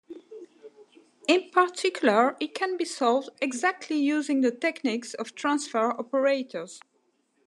In 1.27 1.51
particular, 1.51 2.35
it 2.39 2.55
can 2.55 2.75
be 2.75 2.85
solved 2.85 3.29
exactly 3.39 3.99
using 3.99 4.41
the 4.41 4.49
techniques 4.49 5.13
of 5.13 5.35
transfer 5.35 5.91
operators. 5.91 6.79